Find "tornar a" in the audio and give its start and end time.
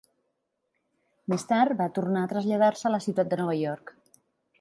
1.97-2.31